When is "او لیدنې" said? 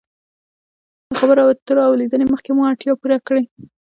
1.87-2.25